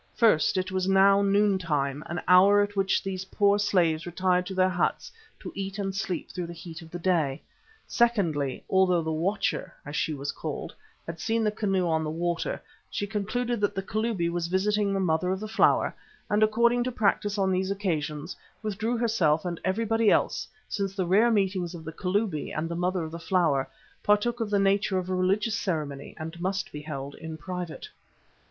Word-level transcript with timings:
First, 0.15 0.57
it 0.57 0.71
was 0.71 0.87
now 0.87 1.21
noontime, 1.21 2.01
an 2.07 2.23
hour 2.27 2.63
at 2.63 2.75
which 2.75 3.03
these 3.03 3.25
poor 3.25 3.59
slaves 3.59 4.07
retired 4.07 4.47
to 4.47 4.55
their 4.55 4.65
huts 4.67 5.11
to 5.39 5.51
eat 5.53 5.77
and 5.77 5.93
sleep 5.95 6.31
through 6.31 6.47
the 6.47 6.53
heat 6.55 6.81
of 6.81 6.89
the 6.89 6.97
day. 6.97 7.43
Secondly, 7.85 8.63
although 8.67 9.03
the 9.03 9.11
"Watcher," 9.11 9.71
as 9.85 9.95
she 9.95 10.15
was 10.15 10.31
called, 10.31 10.73
had 11.05 11.19
seen 11.19 11.43
the 11.43 11.51
canoe 11.51 11.87
on 11.87 12.03
the 12.03 12.09
water, 12.09 12.59
she 12.89 13.05
concluded 13.05 13.61
that 13.61 13.75
the 13.75 13.83
Kalubi 13.83 14.27
was 14.27 14.47
visiting 14.47 14.91
the 14.91 14.99
Mother 14.99 15.29
of 15.29 15.39
the 15.39 15.47
Flower 15.47 15.95
and, 16.31 16.41
according 16.41 16.83
to 16.85 16.91
practice 16.91 17.37
on 17.37 17.51
these 17.51 17.69
occasions, 17.69 18.35
withdrew 18.63 18.97
herself 18.97 19.45
and 19.45 19.61
everybody 19.63 20.09
else, 20.09 20.47
since 20.67 20.95
the 20.95 21.05
rare 21.05 21.29
meetings 21.29 21.75
of 21.75 21.83
the 21.85 21.93
Kalubi 21.93 22.51
and 22.51 22.67
the 22.67 22.75
Mother 22.75 23.03
of 23.03 23.11
the 23.11 23.19
Flower 23.19 23.69
partook 24.01 24.39
of 24.39 24.49
the 24.49 24.57
nature 24.57 24.97
of 24.97 25.11
a 25.11 25.13
religious 25.13 25.55
ceremony 25.55 26.15
and 26.17 26.41
must 26.41 26.71
be 26.71 26.81
held 26.81 27.13
in 27.13 27.37
private. 27.37 27.87